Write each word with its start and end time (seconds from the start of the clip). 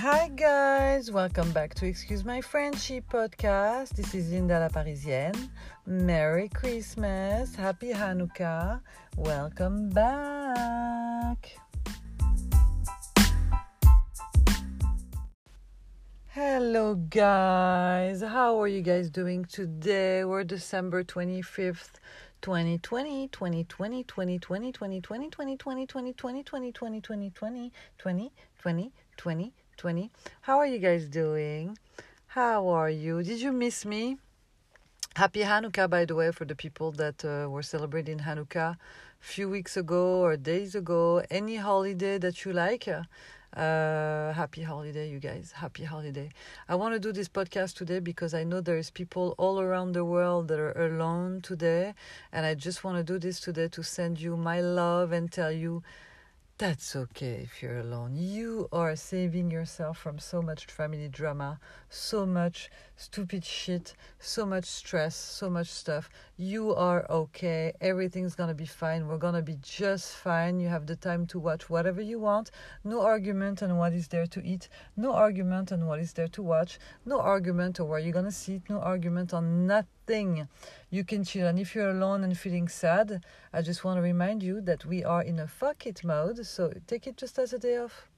Hi 0.00 0.28
guys, 0.28 1.10
welcome 1.10 1.52
back 1.52 1.74
to 1.74 1.84
Excuse 1.84 2.24
My 2.24 2.40
Frenchy 2.40 3.02
podcast. 3.02 3.90
This 3.90 4.14
is 4.14 4.30
Linda 4.30 4.58
la 4.58 4.70
Parisienne. 4.70 5.50
Merry 5.84 6.48
Christmas, 6.48 7.54
Happy 7.54 7.92
Hanukkah. 7.92 8.80
Welcome 9.18 9.90
back. 9.90 11.54
Hello 16.28 16.94
guys, 16.94 18.22
how 18.22 18.58
are 18.58 18.68
you 18.68 18.80
guys 18.80 19.10
doing 19.10 19.44
today? 19.44 20.24
We're 20.24 20.44
December 20.44 21.04
25th. 21.04 22.00
2020 22.40 23.28
2020 23.28 24.04
2020 24.04 24.72
2020 24.72 25.00
2020 25.02 25.56
2020 25.58 26.14
2020 26.16 26.72
2020 26.72 27.30
2020 27.98 28.32
2020 29.18 29.52
2020. 29.80 30.10
How 30.42 30.58
are 30.58 30.66
you 30.66 30.78
guys 30.78 31.06
doing? 31.08 31.78
How 32.26 32.68
are 32.68 32.90
you? 32.90 33.22
Did 33.22 33.40
you 33.40 33.50
miss 33.50 33.86
me? 33.86 34.18
Happy 35.16 35.40
Hanukkah, 35.40 35.88
by 35.88 36.04
the 36.04 36.14
way, 36.14 36.32
for 36.32 36.44
the 36.44 36.54
people 36.54 36.92
that 36.92 37.24
uh, 37.24 37.48
were 37.48 37.62
celebrating 37.62 38.18
Hanukkah 38.18 38.76
a 38.76 38.78
few 39.20 39.48
weeks 39.48 39.78
ago 39.78 40.20
or 40.20 40.36
days 40.36 40.74
ago. 40.74 41.22
Any 41.30 41.56
holiday 41.56 42.18
that 42.18 42.44
you 42.44 42.52
like. 42.52 42.88
Uh, 42.88 44.32
happy 44.34 44.62
holiday, 44.62 45.08
you 45.08 45.18
guys. 45.18 45.52
Happy 45.56 45.84
holiday. 45.84 46.28
I 46.68 46.74
want 46.74 46.92
to 46.92 47.00
do 47.00 47.10
this 47.10 47.30
podcast 47.30 47.74
today 47.74 48.00
because 48.00 48.34
I 48.34 48.44
know 48.44 48.60
there's 48.60 48.90
people 48.90 49.34
all 49.38 49.60
around 49.60 49.92
the 49.92 50.04
world 50.04 50.48
that 50.48 50.58
are 50.58 50.72
alone 50.72 51.40
today. 51.40 51.94
And 52.32 52.44
I 52.44 52.54
just 52.54 52.84
want 52.84 52.98
to 52.98 53.02
do 53.02 53.18
this 53.18 53.40
today 53.40 53.68
to 53.68 53.82
send 53.82 54.20
you 54.20 54.36
my 54.36 54.60
love 54.60 55.10
and 55.12 55.32
tell 55.32 55.50
you 55.50 55.82
that's 56.60 56.94
okay 56.94 57.40
if 57.42 57.62
you're 57.62 57.78
alone. 57.78 58.14
You 58.14 58.68
are 58.70 58.94
saving 58.94 59.50
yourself 59.50 59.96
from 59.96 60.18
so 60.18 60.42
much 60.42 60.66
family 60.66 61.08
drama, 61.08 61.58
so 61.88 62.26
much 62.26 62.68
stupid 62.96 63.46
shit, 63.46 63.94
so 64.18 64.44
much 64.44 64.66
stress, 64.66 65.16
so 65.16 65.48
much 65.48 65.68
stuff. 65.68 66.10
You 66.36 66.74
are 66.74 67.10
okay. 67.10 67.72
Everything's 67.80 68.34
gonna 68.34 68.52
be 68.52 68.66
fine. 68.66 69.08
We're 69.08 69.16
gonna 69.16 69.40
be 69.40 69.56
just 69.62 70.16
fine. 70.16 70.60
You 70.60 70.68
have 70.68 70.84
the 70.84 70.96
time 70.96 71.24
to 71.28 71.38
watch 71.38 71.70
whatever 71.70 72.02
you 72.02 72.18
want. 72.18 72.50
No 72.84 73.00
argument 73.00 73.62
on 73.62 73.78
what 73.78 73.94
is 73.94 74.08
there 74.08 74.26
to 74.26 74.44
eat. 74.44 74.68
No 74.98 75.14
argument 75.14 75.72
on 75.72 75.86
what 75.86 75.98
is 75.98 76.12
there 76.12 76.28
to 76.28 76.42
watch. 76.42 76.78
No 77.06 77.20
argument 77.20 77.80
on 77.80 77.88
where 77.88 78.00
you're 78.00 78.12
gonna 78.12 78.30
sit. 78.30 78.68
No 78.68 78.80
argument 78.80 79.32
on 79.32 79.66
nothing 79.66 79.99
you 80.90 81.04
can 81.04 81.24
chill. 81.24 81.46
And 81.46 81.58
if 81.58 81.74
you're 81.74 81.90
alone 81.90 82.24
and 82.24 82.36
feeling 82.36 82.68
sad, 82.68 83.24
I 83.52 83.62
just 83.62 83.84
want 83.84 83.98
to 83.98 84.02
remind 84.02 84.42
you 84.42 84.60
that 84.62 84.84
we 84.84 85.04
are 85.04 85.22
in 85.22 85.38
a 85.38 85.46
fuck 85.46 85.86
it 85.86 86.02
mode. 86.04 86.44
So 86.46 86.72
take 86.86 87.06
it 87.06 87.16
just 87.16 87.38
as 87.38 87.52
a 87.52 87.58
day 87.58 87.78
off. 87.78 88.08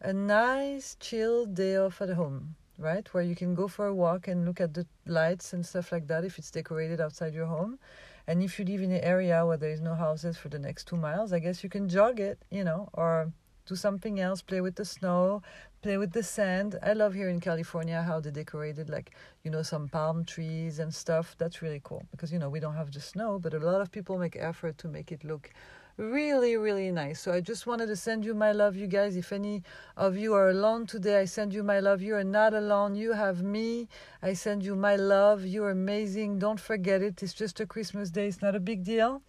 A 0.00 0.12
nice, 0.12 0.96
chill 1.00 1.46
day 1.46 1.76
off 1.76 2.02
at 2.02 2.10
home, 2.10 2.56
right? 2.78 3.06
Where 3.14 3.22
you 3.22 3.34
can 3.34 3.54
go 3.54 3.68
for 3.68 3.86
a 3.86 3.94
walk 3.94 4.28
and 4.28 4.44
look 4.44 4.60
at 4.60 4.74
the 4.74 4.86
lights 5.06 5.52
and 5.52 5.64
stuff 5.64 5.92
like 5.92 6.06
that 6.08 6.24
if 6.24 6.38
it's 6.38 6.50
decorated 6.50 7.00
outside 7.00 7.32
your 7.32 7.46
home. 7.46 7.78
And 8.26 8.42
if 8.42 8.58
you 8.58 8.64
live 8.64 8.82
in 8.82 8.90
an 8.90 9.02
area 9.02 9.44
where 9.46 9.56
there 9.56 9.70
is 9.70 9.80
no 9.80 9.94
houses 9.94 10.36
for 10.36 10.48
the 10.48 10.58
next 10.58 10.86
two 10.86 10.96
miles, 10.96 11.32
I 11.32 11.38
guess 11.38 11.62
you 11.62 11.70
can 11.70 11.88
jog 11.88 12.20
it, 12.20 12.38
you 12.50 12.64
know, 12.64 12.88
or 12.92 13.32
do 13.66 13.74
something 13.74 14.20
else, 14.20 14.42
play 14.42 14.60
with 14.60 14.74
the 14.76 14.84
snow, 14.84 15.42
play 15.82 15.96
with 15.96 16.12
the 16.12 16.22
sand. 16.22 16.78
I 16.82 16.92
love 16.92 17.14
here 17.14 17.28
in 17.28 17.40
California 17.40 18.02
how 18.02 18.20
they 18.20 18.30
decorated 18.30 18.90
like, 18.90 19.12
you 19.42 19.50
know, 19.50 19.62
some 19.62 19.88
palm 19.88 20.24
trees 20.24 20.78
and 20.78 20.92
stuff. 20.92 21.34
That's 21.38 21.62
really 21.62 21.80
cool 21.82 22.04
because, 22.10 22.32
you 22.32 22.38
know, 22.38 22.48
we 22.48 22.60
don't 22.60 22.74
have 22.74 22.92
the 22.92 23.00
snow, 23.00 23.38
but 23.38 23.54
a 23.54 23.58
lot 23.58 23.80
of 23.80 23.90
people 23.90 24.18
make 24.18 24.36
effort 24.36 24.78
to 24.78 24.88
make 24.88 25.12
it 25.12 25.24
look 25.24 25.50
really, 25.96 26.56
really 26.56 26.90
nice. 26.90 27.20
So 27.20 27.32
I 27.32 27.40
just 27.40 27.66
wanted 27.66 27.86
to 27.86 27.96
send 27.96 28.24
you 28.24 28.34
my 28.34 28.52
love, 28.52 28.76
you 28.76 28.86
guys. 28.86 29.16
If 29.16 29.32
any 29.32 29.62
of 29.96 30.16
you 30.16 30.34
are 30.34 30.48
alone 30.48 30.86
today, 30.86 31.20
I 31.20 31.24
send 31.24 31.54
you 31.54 31.62
my 31.62 31.80
love. 31.80 32.02
You 32.02 32.16
are 32.16 32.24
not 32.24 32.52
alone. 32.52 32.96
You 32.96 33.12
have 33.12 33.42
me. 33.42 33.88
I 34.22 34.32
send 34.32 34.64
you 34.64 34.74
my 34.74 34.96
love. 34.96 35.46
You're 35.46 35.70
amazing. 35.70 36.38
Don't 36.38 36.60
forget 36.60 37.00
it. 37.02 37.22
It's 37.22 37.34
just 37.34 37.60
a 37.60 37.66
Christmas 37.66 38.10
day. 38.10 38.26
It's 38.26 38.42
not 38.42 38.56
a 38.56 38.60
big 38.60 38.84
deal 38.84 39.22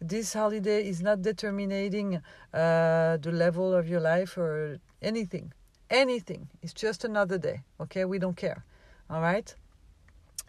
this 0.00 0.32
holiday 0.32 0.86
is 0.86 1.02
not 1.02 1.22
determining 1.22 2.16
uh, 2.52 3.16
the 3.16 3.32
level 3.32 3.74
of 3.74 3.88
your 3.88 4.00
life 4.00 4.36
or 4.38 4.78
anything. 5.02 5.52
Anything. 5.90 6.48
It's 6.62 6.72
just 6.72 7.04
another 7.04 7.38
day. 7.38 7.62
Okay, 7.80 8.04
we 8.04 8.18
don't 8.18 8.36
care. 8.36 8.64
All 9.10 9.20
right. 9.20 9.54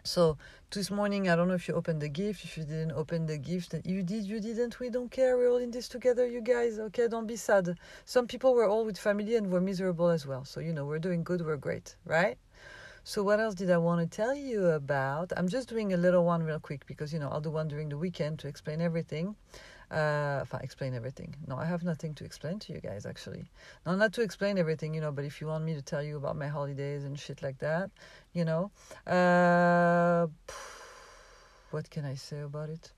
So 0.02 0.38
this 0.70 0.90
morning, 0.90 1.28
I 1.28 1.36
don't 1.36 1.48
know 1.48 1.54
if 1.54 1.68
you 1.68 1.74
opened 1.74 2.00
the 2.00 2.08
gift. 2.08 2.44
If 2.44 2.56
you 2.56 2.64
didn't 2.64 2.92
open 2.92 3.26
the 3.26 3.36
gift, 3.36 3.74
you 3.84 4.02
did, 4.02 4.24
you 4.24 4.40
didn't. 4.40 4.80
We 4.80 4.88
don't 4.88 5.10
care. 5.10 5.36
We're 5.36 5.50
all 5.50 5.58
in 5.58 5.70
this 5.70 5.88
together, 5.88 6.26
you 6.26 6.40
guys. 6.40 6.78
Okay, 6.78 7.08
don't 7.08 7.26
be 7.26 7.36
sad. 7.36 7.76
Some 8.04 8.26
people 8.26 8.54
were 8.54 8.66
all 8.66 8.84
with 8.84 8.98
family 8.98 9.36
and 9.36 9.50
were 9.50 9.60
miserable 9.60 10.08
as 10.08 10.26
well. 10.26 10.44
So 10.44 10.60
you 10.60 10.72
know, 10.72 10.84
we're 10.84 10.98
doing 10.98 11.22
good. 11.22 11.44
We're 11.44 11.56
great, 11.56 11.96
right? 12.04 12.38
So 13.02 13.22
what 13.22 13.40
else 13.40 13.54
did 13.54 13.70
I 13.70 13.78
want 13.78 14.00
to 14.00 14.16
tell 14.16 14.34
you 14.34 14.66
about? 14.66 15.32
I'm 15.36 15.48
just 15.48 15.68
doing 15.68 15.92
a 15.92 15.96
little 15.96 16.24
one 16.24 16.42
real 16.42 16.60
quick 16.60 16.86
because 16.86 17.12
you 17.12 17.18
know 17.18 17.28
I'll 17.28 17.40
do 17.40 17.50
one 17.50 17.68
during 17.68 17.88
the 17.88 17.96
weekend 17.96 18.38
to 18.40 18.48
explain 18.48 18.80
everything. 18.80 19.34
Uh, 19.90 20.38
if 20.42 20.54
I 20.54 20.58
explain 20.58 20.94
everything. 20.94 21.34
No, 21.48 21.56
I 21.56 21.64
have 21.64 21.82
nothing 21.82 22.14
to 22.14 22.24
explain 22.24 22.60
to 22.60 22.72
you 22.72 22.80
guys 22.80 23.06
actually. 23.06 23.50
No, 23.84 23.96
not 23.96 24.12
to 24.12 24.22
explain 24.22 24.56
everything, 24.58 24.94
you 24.94 25.00
know, 25.00 25.10
but 25.10 25.24
if 25.24 25.40
you 25.40 25.48
want 25.48 25.64
me 25.64 25.74
to 25.74 25.82
tell 25.82 26.02
you 26.02 26.16
about 26.16 26.36
my 26.36 26.46
holidays 26.46 27.04
and 27.04 27.18
shit 27.18 27.42
like 27.42 27.58
that, 27.58 27.90
you 28.32 28.44
know. 28.44 28.70
Uh, 29.06 30.28
what 31.72 31.90
can 31.90 32.04
I 32.04 32.14
say 32.14 32.40
about 32.40 32.70
it? 32.70 32.92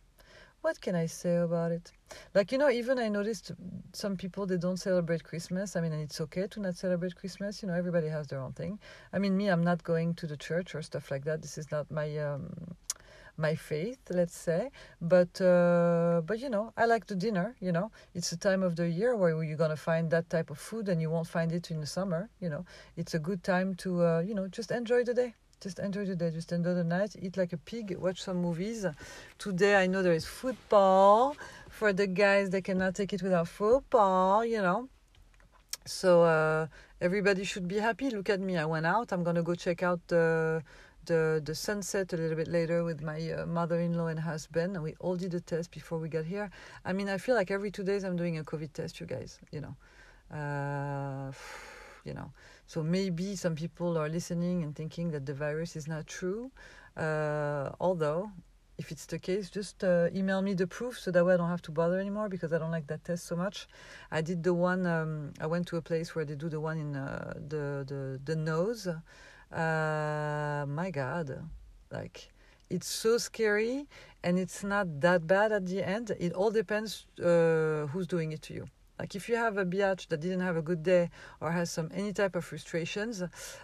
what 0.62 0.80
can 0.80 0.94
I 0.94 1.06
say 1.06 1.36
about 1.36 1.72
it? 1.72 1.90
Like, 2.34 2.52
you 2.52 2.58
know, 2.58 2.70
even 2.70 2.98
I 2.98 3.08
noticed 3.08 3.52
some 3.92 4.16
people, 4.16 4.46
they 4.46 4.56
don't 4.56 4.78
celebrate 4.78 5.24
Christmas. 5.24 5.76
I 5.76 5.80
mean, 5.80 5.92
and 5.92 6.02
it's 6.02 6.20
okay 6.20 6.46
to 6.48 6.60
not 6.60 6.76
celebrate 6.76 7.14
Christmas. 7.16 7.62
You 7.62 7.68
know, 7.68 7.74
everybody 7.74 8.08
has 8.08 8.26
their 8.26 8.40
own 8.40 8.52
thing. 8.52 8.78
I 9.12 9.18
mean, 9.18 9.36
me, 9.36 9.48
I'm 9.48 9.64
not 9.64 9.82
going 9.82 10.14
to 10.14 10.26
the 10.26 10.36
church 10.36 10.74
or 10.74 10.82
stuff 10.82 11.10
like 11.10 11.24
that. 11.24 11.42
This 11.42 11.58
is 11.58 11.70
not 11.70 11.90
my. 11.90 12.16
Um, 12.18 12.76
my 13.38 13.54
faith 13.54 13.98
let's 14.10 14.36
say 14.36 14.70
but 15.00 15.40
uh, 15.40 16.20
but 16.26 16.38
you 16.38 16.50
know 16.50 16.70
i 16.76 16.84
like 16.84 17.06
the 17.06 17.14
dinner 17.14 17.56
you 17.60 17.72
know 17.72 17.90
it's 18.14 18.30
a 18.32 18.36
time 18.36 18.62
of 18.62 18.76
the 18.76 18.88
year 18.88 19.16
where 19.16 19.42
you're 19.42 19.56
going 19.56 19.70
to 19.70 19.76
find 19.76 20.10
that 20.10 20.28
type 20.28 20.50
of 20.50 20.58
food 20.58 20.86
and 20.88 21.00
you 21.00 21.08
won't 21.08 21.26
find 21.26 21.50
it 21.50 21.70
in 21.70 21.80
the 21.80 21.86
summer 21.86 22.28
you 22.40 22.50
know 22.50 22.64
it's 22.96 23.14
a 23.14 23.18
good 23.18 23.42
time 23.42 23.74
to 23.74 24.04
uh, 24.04 24.20
you 24.20 24.34
know 24.34 24.46
just 24.48 24.70
enjoy 24.70 25.02
the 25.02 25.14
day 25.14 25.34
just 25.62 25.78
enjoy 25.78 26.04
the 26.04 26.16
day, 26.16 26.30
just 26.32 26.50
enjoy 26.50 26.74
the 26.74 26.82
night, 26.82 27.14
eat 27.22 27.36
like 27.36 27.52
a 27.52 27.56
pig, 27.56 27.96
watch 27.96 28.20
some 28.20 28.42
movies. 28.42 28.84
Today 29.38 29.76
I 29.76 29.86
know 29.86 30.02
there 30.02 30.12
is 30.12 30.26
football 30.26 31.36
for 31.72 31.92
the 31.92 32.06
guys 32.06 32.50
that 32.50 32.62
cannot 32.64 32.94
take 32.94 33.12
it 33.14 33.22
without 33.22 33.48
football, 33.48 34.44
you 34.44 34.60
know. 34.60 34.88
So 35.86 36.22
uh, 36.22 36.66
everybody 37.00 37.44
should 37.44 37.66
be 37.66 37.78
happy. 37.78 38.10
Look 38.10 38.28
at 38.28 38.40
me, 38.40 38.56
I 38.58 38.66
went 38.66 38.86
out. 38.86 39.10
I'm 39.10 39.24
gonna 39.24 39.42
go 39.42 39.54
check 39.54 39.82
out 39.82 40.00
the 40.06 40.62
the 41.06 41.42
the 41.44 41.54
sunset 41.54 42.12
a 42.12 42.16
little 42.16 42.36
bit 42.36 42.46
later 42.46 42.84
with 42.84 43.02
my 43.02 43.18
uh, 43.32 43.46
mother-in-law 43.46 44.08
and 44.08 44.20
husband. 44.20 44.76
And 44.76 44.84
we 44.84 44.94
all 45.00 45.16
did 45.16 45.34
a 45.34 45.40
test 45.40 45.70
before 45.70 45.98
we 45.98 46.08
got 46.08 46.26
here. 46.26 46.50
I 46.84 46.92
mean, 46.92 47.08
I 47.08 47.16
feel 47.16 47.34
like 47.34 47.50
every 47.50 47.70
two 47.70 47.84
days 47.84 48.04
I'm 48.04 48.16
doing 48.16 48.38
a 48.38 48.44
COVID 48.44 48.72
test, 48.74 49.00
you 49.00 49.06
guys. 49.06 49.40
You 49.50 49.62
know. 49.64 49.74
Uh, 50.30 51.32
you 52.04 52.12
know. 52.12 52.30
So 52.66 52.82
maybe 52.82 53.34
some 53.34 53.54
people 53.54 53.96
are 53.98 54.10
listening 54.10 54.62
and 54.62 54.76
thinking 54.76 55.10
that 55.12 55.24
the 55.24 55.34
virus 55.34 55.74
is 55.74 55.88
not 55.88 56.06
true. 56.06 56.52
Uh, 56.96 57.70
although, 57.80 58.30
if 58.82 58.90
it's 58.90 59.06
the 59.06 59.18
case, 59.18 59.48
just 59.48 59.84
uh, 59.84 60.08
email 60.12 60.42
me 60.42 60.52
the 60.54 60.66
proof 60.66 60.98
so 60.98 61.08
that 61.12 61.24
way 61.24 61.34
I 61.34 61.36
don't 61.36 61.54
have 61.56 61.62
to 61.68 61.70
bother 61.70 61.98
anymore 62.00 62.28
because 62.28 62.52
I 62.52 62.58
don't 62.58 62.74
like 62.78 62.88
that 62.88 63.04
test 63.04 63.22
so 63.30 63.36
much. 63.36 63.68
I 64.10 64.20
did 64.20 64.42
the 64.42 64.54
one. 64.70 64.82
Um, 64.86 65.32
I 65.40 65.46
went 65.46 65.68
to 65.68 65.76
a 65.76 65.84
place 65.90 66.08
where 66.14 66.24
they 66.24 66.34
do 66.34 66.48
the 66.48 66.60
one 66.60 66.78
in 66.84 66.90
uh, 66.96 67.34
the 67.52 67.64
the 67.90 68.00
the 68.28 68.36
nose. 68.50 68.82
Uh, 69.62 70.64
my 70.80 70.88
God, 70.90 71.26
like 71.98 72.16
it's 72.74 72.88
so 73.04 73.18
scary 73.18 73.86
and 74.24 74.38
it's 74.38 74.64
not 74.64 74.86
that 75.06 75.20
bad 75.26 75.52
at 75.52 75.64
the 75.66 75.80
end. 75.96 76.06
It 76.26 76.32
all 76.32 76.50
depends 76.50 77.06
uh, 77.20 77.86
who's 77.90 78.06
doing 78.06 78.32
it 78.32 78.42
to 78.46 78.52
you. 78.58 78.66
Like 78.98 79.16
if 79.16 79.28
you 79.28 79.36
have 79.36 79.58
a 79.58 79.64
biatch 79.64 80.08
that 80.08 80.20
didn't 80.20 80.40
have 80.40 80.56
a 80.56 80.62
good 80.62 80.82
day 80.82 81.10
or 81.40 81.50
has 81.50 81.70
some 81.70 81.90
any 81.92 82.12
type 82.12 82.36
of 82.36 82.44
frustrations, 82.44 83.22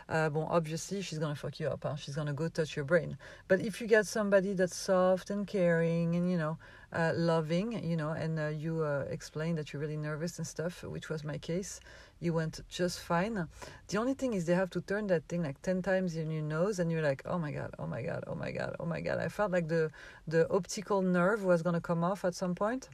uh, 0.08 0.28
bon, 0.30 0.46
obviously 0.50 1.02
she's 1.02 1.18
gonna 1.18 1.34
fuck 1.34 1.60
you 1.60 1.68
up. 1.68 1.84
Huh? 1.84 1.96
She's 1.96 2.16
gonna 2.16 2.32
go 2.32 2.48
touch 2.48 2.74
your 2.74 2.84
brain. 2.84 3.16
But 3.46 3.60
if 3.60 3.80
you 3.80 3.86
get 3.86 4.06
somebody 4.06 4.54
that's 4.54 4.76
soft 4.76 5.30
and 5.30 5.46
caring 5.46 6.16
and 6.16 6.30
you 6.30 6.38
know 6.38 6.58
uh, 6.92 7.12
loving, 7.14 7.84
you 7.84 7.96
know, 7.96 8.10
and 8.10 8.38
uh, 8.38 8.48
you 8.48 8.82
uh, 8.82 9.04
explain 9.10 9.54
that 9.56 9.72
you're 9.72 9.80
really 9.80 9.96
nervous 9.96 10.38
and 10.38 10.46
stuff, 10.46 10.82
which 10.82 11.08
was 11.10 11.22
my 11.22 11.36
case, 11.38 11.80
you 12.20 12.32
went 12.32 12.60
just 12.68 13.00
fine. 13.00 13.46
The 13.88 13.98
only 13.98 14.14
thing 14.14 14.32
is 14.32 14.46
they 14.46 14.54
have 14.54 14.70
to 14.70 14.80
turn 14.80 15.06
that 15.08 15.28
thing 15.28 15.42
like 15.42 15.60
ten 15.62 15.82
times 15.82 16.16
in 16.16 16.30
your 16.30 16.42
nose, 16.42 16.78
and 16.78 16.90
you're 16.90 17.02
like, 17.02 17.22
oh 17.26 17.38
my 17.38 17.52
god, 17.52 17.74
oh 17.78 17.86
my 17.86 18.02
god, 18.02 18.24
oh 18.26 18.34
my 18.34 18.50
god, 18.50 18.74
oh 18.80 18.86
my 18.86 19.00
god. 19.00 19.18
I 19.18 19.28
felt 19.28 19.52
like 19.52 19.68
the 19.68 19.90
the 20.26 20.50
optical 20.50 21.02
nerve 21.02 21.44
was 21.44 21.62
gonna 21.62 21.80
come 21.80 22.02
off 22.02 22.24
at 22.24 22.34
some 22.34 22.54
point 22.54 22.88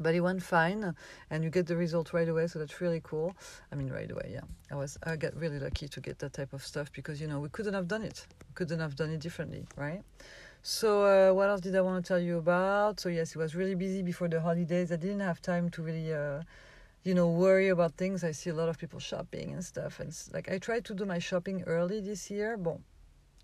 but 0.00 0.14
it 0.14 0.20
went 0.20 0.42
fine 0.42 0.94
and 1.30 1.44
you 1.44 1.50
get 1.50 1.66
the 1.66 1.76
result 1.76 2.12
right 2.12 2.28
away 2.28 2.46
so 2.46 2.58
that's 2.58 2.80
really 2.80 3.00
cool 3.04 3.34
i 3.72 3.74
mean 3.74 3.88
right 3.88 4.10
away 4.10 4.30
yeah 4.32 4.40
i 4.70 4.74
was 4.74 4.98
i 5.04 5.16
got 5.16 5.34
really 5.36 5.58
lucky 5.58 5.88
to 5.88 6.00
get 6.00 6.18
that 6.18 6.32
type 6.32 6.52
of 6.52 6.64
stuff 6.64 6.92
because 6.92 7.20
you 7.20 7.26
know 7.26 7.40
we 7.40 7.48
couldn't 7.48 7.74
have 7.74 7.88
done 7.88 8.02
it 8.02 8.26
couldn't 8.54 8.80
have 8.80 8.96
done 8.96 9.10
it 9.10 9.20
differently 9.20 9.64
right 9.76 10.02
so 10.62 11.04
uh, 11.04 11.34
what 11.34 11.48
else 11.48 11.60
did 11.60 11.76
i 11.76 11.80
want 11.80 12.04
to 12.04 12.08
tell 12.08 12.18
you 12.18 12.38
about 12.38 12.98
so 12.98 13.08
yes 13.08 13.30
it 13.34 13.38
was 13.38 13.54
really 13.54 13.74
busy 13.74 14.02
before 14.02 14.28
the 14.28 14.40
holidays 14.40 14.90
i 14.90 14.96
didn't 14.96 15.20
have 15.20 15.40
time 15.42 15.68
to 15.68 15.82
really 15.82 16.12
uh, 16.12 16.40
you 17.04 17.14
know, 17.14 17.28
worry 17.28 17.68
about 17.68 17.92
things. 17.94 18.24
I 18.24 18.32
see 18.32 18.50
a 18.50 18.54
lot 18.54 18.68
of 18.68 18.78
people 18.78 18.98
shopping 18.98 19.52
and 19.52 19.62
stuff. 19.62 20.00
And 20.00 20.10
like 20.32 20.50
I 20.50 20.58
tried 20.58 20.84
to 20.86 20.94
do 20.94 21.04
my 21.04 21.18
shopping 21.18 21.62
early 21.66 22.00
this 22.00 22.30
year. 22.30 22.56
Bon, 22.56 22.82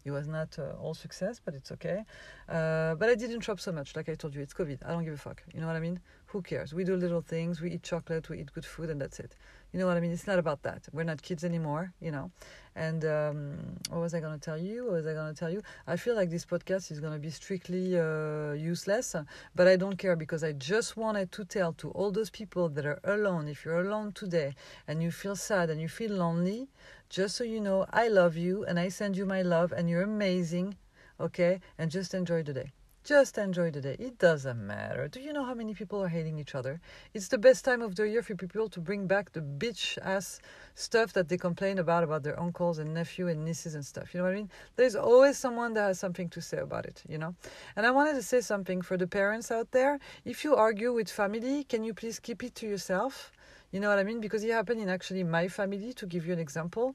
it 0.04 0.10
was 0.10 0.26
not 0.26 0.58
uh, 0.58 0.72
all 0.82 0.94
success, 0.94 1.40
but 1.44 1.54
it's 1.54 1.70
okay. 1.72 2.04
Uh, 2.48 2.94
but 2.94 3.10
I 3.10 3.14
didn't 3.14 3.42
shop 3.42 3.60
so 3.60 3.70
much. 3.70 3.94
Like 3.94 4.08
I 4.08 4.14
told 4.14 4.34
you, 4.34 4.40
it's 4.40 4.54
COVID. 4.54 4.78
I 4.84 4.92
don't 4.92 5.04
give 5.04 5.12
a 5.12 5.18
fuck. 5.18 5.42
You 5.52 5.60
know 5.60 5.66
what 5.66 5.76
I 5.76 5.80
mean? 5.80 6.00
Who 6.32 6.42
cares? 6.42 6.72
We 6.72 6.84
do 6.84 6.94
little 6.94 7.22
things. 7.22 7.60
We 7.60 7.72
eat 7.72 7.82
chocolate. 7.82 8.28
We 8.28 8.38
eat 8.38 8.52
good 8.52 8.64
food, 8.64 8.88
and 8.88 9.00
that's 9.00 9.18
it. 9.18 9.34
You 9.72 9.80
know 9.80 9.86
what 9.88 9.96
I 9.96 10.00
mean? 10.00 10.12
It's 10.12 10.28
not 10.28 10.38
about 10.38 10.62
that. 10.62 10.86
We're 10.92 11.02
not 11.02 11.20
kids 11.22 11.42
anymore, 11.42 11.92
you 12.00 12.12
know. 12.12 12.30
And 12.76 13.04
um, 13.04 13.58
what 13.88 14.00
was 14.00 14.14
I 14.14 14.20
going 14.20 14.34
to 14.34 14.38
tell 14.38 14.56
you? 14.56 14.84
What 14.84 14.92
was 14.92 15.06
I 15.08 15.12
going 15.14 15.34
to 15.34 15.38
tell 15.38 15.50
you? 15.50 15.60
I 15.88 15.96
feel 15.96 16.14
like 16.14 16.30
this 16.30 16.46
podcast 16.46 16.92
is 16.92 17.00
going 17.00 17.14
to 17.14 17.18
be 17.18 17.30
strictly 17.30 17.98
uh, 17.98 18.52
useless, 18.52 19.16
but 19.56 19.66
I 19.66 19.74
don't 19.74 19.96
care 19.96 20.14
because 20.14 20.44
I 20.44 20.52
just 20.52 20.96
wanted 20.96 21.32
to 21.32 21.44
tell 21.44 21.72
to 21.74 21.90
all 21.90 22.12
those 22.12 22.30
people 22.30 22.68
that 22.68 22.86
are 22.86 23.00
alone, 23.02 23.48
if 23.48 23.64
you're 23.64 23.80
alone 23.80 24.12
today 24.12 24.54
and 24.86 25.02
you 25.02 25.10
feel 25.10 25.34
sad 25.34 25.68
and 25.68 25.80
you 25.80 25.88
feel 25.88 26.12
lonely, 26.12 26.68
just 27.08 27.34
so 27.34 27.42
you 27.42 27.60
know, 27.60 27.86
I 27.90 28.06
love 28.06 28.36
you 28.36 28.64
and 28.66 28.78
I 28.78 28.88
send 28.88 29.16
you 29.16 29.26
my 29.26 29.42
love 29.42 29.72
and 29.72 29.90
you're 29.90 30.02
amazing, 30.02 30.76
okay? 31.18 31.60
And 31.76 31.90
just 31.90 32.14
enjoy 32.14 32.44
the 32.44 32.52
day. 32.52 32.70
Just 33.02 33.38
enjoy 33.38 33.70
the 33.70 33.80
day. 33.80 33.96
It 33.98 34.18
doesn't 34.18 34.66
matter. 34.66 35.08
Do 35.08 35.20
you 35.20 35.32
know 35.32 35.42
how 35.42 35.54
many 35.54 35.72
people 35.72 36.04
are 36.04 36.08
hating 36.08 36.38
each 36.38 36.54
other? 36.54 36.82
It's 37.14 37.28
the 37.28 37.38
best 37.38 37.64
time 37.64 37.80
of 37.80 37.94
the 37.94 38.06
year 38.06 38.22
for 38.22 38.34
people 38.34 38.68
to 38.68 38.78
bring 38.78 39.06
back 39.06 39.32
the 39.32 39.40
bitch 39.40 39.96
ass 40.02 40.38
stuff 40.74 41.14
that 41.14 41.30
they 41.30 41.38
complain 41.38 41.78
about 41.78 42.04
about 42.04 42.22
their 42.22 42.38
uncles 42.38 42.78
and 42.78 42.92
nephew 42.92 43.28
and 43.28 43.42
nieces 43.42 43.74
and 43.74 43.84
stuff. 43.84 44.12
You 44.12 44.18
know 44.18 44.24
what 44.24 44.34
I 44.34 44.36
mean? 44.36 44.50
There's 44.76 44.96
always 44.96 45.38
someone 45.38 45.72
that 45.74 45.86
has 45.86 45.98
something 45.98 46.28
to 46.28 46.42
say 46.42 46.58
about 46.58 46.84
it, 46.84 47.02
you 47.08 47.16
know? 47.16 47.34
And 47.74 47.86
I 47.86 47.90
wanted 47.90 48.16
to 48.16 48.22
say 48.22 48.42
something 48.42 48.82
for 48.82 48.98
the 48.98 49.06
parents 49.06 49.50
out 49.50 49.70
there. 49.70 49.98
If 50.26 50.44
you 50.44 50.54
argue 50.54 50.92
with 50.92 51.10
family, 51.10 51.64
can 51.64 51.82
you 51.82 51.94
please 51.94 52.18
keep 52.18 52.44
it 52.44 52.54
to 52.56 52.66
yourself? 52.66 53.32
You 53.72 53.80
know 53.80 53.88
what 53.88 53.98
I 53.98 54.04
mean? 54.04 54.20
Because 54.20 54.44
it 54.44 54.50
happened 54.50 54.80
in 54.82 54.90
actually 54.90 55.24
my 55.24 55.48
family, 55.48 55.94
to 55.94 56.04
give 56.04 56.26
you 56.26 56.34
an 56.34 56.38
example. 56.38 56.94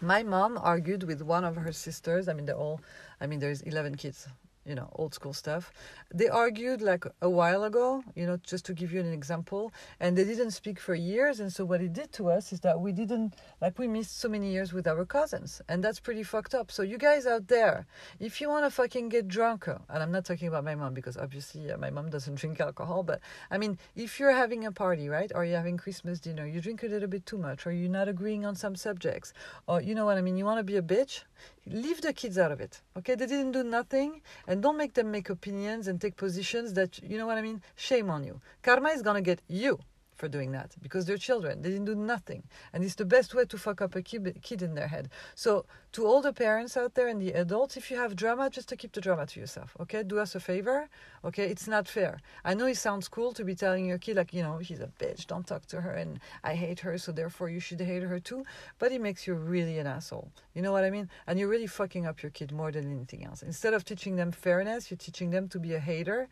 My 0.00 0.24
mom 0.24 0.58
argued 0.58 1.04
with 1.04 1.22
one 1.22 1.44
of 1.44 1.54
her 1.54 1.70
sisters. 1.70 2.28
I 2.28 2.32
mean, 2.32 2.46
they're 2.46 2.56
all, 2.56 2.80
I 3.20 3.28
mean, 3.28 3.38
there's 3.38 3.62
11 3.62 3.94
kids 3.94 4.26
you 4.64 4.74
know, 4.74 4.88
old 4.94 5.12
school 5.14 5.32
stuff. 5.32 5.72
They 6.14 6.28
argued 6.28 6.82
like 6.82 7.04
a 7.20 7.28
while 7.28 7.64
ago, 7.64 8.04
you 8.14 8.26
know, 8.26 8.38
just 8.44 8.64
to 8.66 8.74
give 8.74 8.92
you 8.92 9.00
an 9.00 9.12
example, 9.12 9.72
and 9.98 10.16
they 10.16 10.24
didn't 10.24 10.52
speak 10.52 10.78
for 10.78 10.94
years. 10.94 11.40
And 11.40 11.52
so 11.52 11.64
what 11.64 11.80
it 11.80 11.92
did 11.92 12.12
to 12.12 12.30
us 12.30 12.52
is 12.52 12.60
that 12.60 12.80
we 12.80 12.92
didn't, 12.92 13.34
like, 13.60 13.78
we 13.78 13.88
missed 13.88 14.20
so 14.20 14.28
many 14.28 14.52
years 14.52 14.72
with 14.72 14.86
our 14.86 15.04
cousins, 15.04 15.60
and 15.68 15.82
that's 15.82 15.98
pretty 15.98 16.22
fucked 16.22 16.54
up. 16.54 16.70
So 16.70 16.82
you 16.82 16.98
guys 16.98 17.26
out 17.26 17.48
there, 17.48 17.86
if 18.20 18.40
you 18.40 18.48
want 18.48 18.64
to 18.64 18.70
fucking 18.70 19.08
get 19.08 19.28
drunk, 19.28 19.66
and 19.66 20.02
I'm 20.02 20.12
not 20.12 20.24
talking 20.24 20.48
about 20.48 20.64
my 20.64 20.74
mom 20.74 20.94
because 20.94 21.16
obviously 21.16 21.70
my 21.78 21.90
mom 21.90 22.10
doesn't 22.10 22.34
drink 22.42 22.60
alcohol, 22.60 23.02
but 23.02 23.20
I 23.50 23.58
mean, 23.58 23.78
if 23.96 24.20
you're 24.20 24.32
having 24.32 24.64
a 24.66 24.72
party, 24.72 25.08
right, 25.08 25.32
or 25.34 25.44
you're 25.44 25.56
having 25.56 25.76
Christmas 25.76 26.20
dinner, 26.20 26.46
you 26.46 26.60
drink 26.60 26.82
a 26.82 26.86
little 26.86 27.08
bit 27.08 27.26
too 27.26 27.38
much, 27.38 27.66
or 27.66 27.72
you're 27.72 27.90
not 27.90 28.08
agreeing 28.08 28.44
on 28.44 28.54
some 28.54 28.76
subjects, 28.76 29.32
or 29.66 29.80
you 29.80 29.94
know 29.94 30.04
what 30.04 30.18
I 30.18 30.20
mean, 30.20 30.36
you 30.36 30.44
want 30.44 30.58
to 30.58 30.64
be 30.64 30.76
a 30.76 30.82
bitch, 30.82 31.22
leave 31.66 32.00
the 32.00 32.12
kids 32.12 32.38
out 32.38 32.52
of 32.52 32.60
it 32.60 32.80
okay? 32.96 33.14
They 33.14 33.26
didn't 33.26 33.52
do 33.52 33.62
nothing 33.62 34.20
and 34.46 34.62
don't 34.62 34.76
make 34.76 34.94
them 34.94 35.10
make 35.10 35.30
opinions 35.30 35.88
and 35.88 36.00
take 36.00 36.16
positions 36.16 36.72
that 36.74 37.02
you 37.02 37.18
know 37.18 37.26
what 37.26 37.38
i 37.38 37.42
mean? 37.42 37.62
Shame 37.76 38.10
on 38.10 38.24
you. 38.24 38.40
Karma 38.62 38.90
is 38.90 39.02
gonna 39.02 39.22
get 39.22 39.40
you 39.48 39.78
for 40.22 40.28
doing 40.28 40.52
that 40.52 40.70
because 40.80 41.04
they're 41.04 41.26
children. 41.30 41.62
They 41.62 41.70
didn't 41.70 41.90
do 41.94 41.96
nothing. 41.96 42.44
And 42.72 42.84
it's 42.84 42.94
the 42.94 43.04
best 43.16 43.34
way 43.34 43.44
to 43.44 43.58
fuck 43.58 43.82
up 43.82 43.96
a 43.96 44.02
kid, 44.02 44.62
in 44.62 44.74
their 44.76 44.86
head. 44.86 45.08
So, 45.34 45.66
to 45.94 46.06
all 46.06 46.22
the 46.22 46.32
parents 46.32 46.76
out 46.76 46.94
there 46.94 47.08
and 47.08 47.20
the 47.20 47.32
adults, 47.32 47.76
if 47.76 47.90
you 47.90 47.96
have 47.96 48.14
drama, 48.14 48.48
just 48.48 48.68
to 48.68 48.76
keep 48.76 48.92
the 48.92 49.00
drama 49.00 49.26
to 49.26 49.40
yourself. 49.40 49.76
Okay? 49.80 50.04
Do 50.04 50.20
us 50.20 50.36
a 50.36 50.40
favor. 50.50 50.88
Okay? 51.24 51.46
It's 51.54 51.66
not 51.66 51.88
fair. 51.88 52.20
I 52.44 52.54
know 52.54 52.66
it 52.66 52.76
sounds 52.76 53.08
cool 53.08 53.32
to 53.32 53.42
be 53.44 53.56
telling 53.56 53.84
your 53.84 53.98
kid, 53.98 54.16
like, 54.16 54.32
you 54.32 54.44
know, 54.44 54.58
he's 54.58 54.78
a 54.78 54.90
bitch, 55.02 55.26
don't 55.26 55.44
talk 55.44 55.66
to 55.72 55.80
her, 55.80 55.94
and 56.02 56.20
I 56.44 56.54
hate 56.54 56.78
her, 56.86 56.96
so 56.98 57.10
therefore 57.10 57.48
you 57.48 57.58
should 57.58 57.80
hate 57.80 58.04
her 58.04 58.20
too. 58.20 58.44
But 58.78 58.92
it 58.92 59.00
makes 59.00 59.26
you 59.26 59.34
really 59.34 59.80
an 59.80 59.88
asshole. 59.88 60.30
You 60.54 60.62
know 60.62 60.70
what 60.70 60.84
I 60.84 60.90
mean? 60.90 61.08
And 61.26 61.36
you're 61.36 61.54
really 61.56 61.72
fucking 61.80 62.06
up 62.06 62.22
your 62.22 62.30
kid 62.30 62.52
more 62.52 62.70
than 62.70 62.84
anything 62.96 63.24
else. 63.24 63.42
Instead 63.42 63.74
of 63.74 63.84
teaching 63.84 64.14
them 64.14 64.30
fairness, 64.30 64.88
you're 64.88 65.04
teaching 65.08 65.30
them 65.30 65.48
to 65.48 65.58
be 65.58 65.74
a 65.74 65.80
hater. 65.80 66.28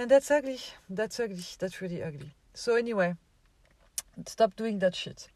And 0.00 0.08
that's 0.08 0.30
ugly. 0.30 0.60
That's 0.88 1.18
ugly. 1.18 1.44
That's 1.58 1.82
really 1.82 2.04
ugly. 2.04 2.37
So 2.58 2.74
anyway, 2.74 3.14
stop 4.26 4.56
doing 4.56 4.80
that 4.80 4.96
shit. 4.96 5.28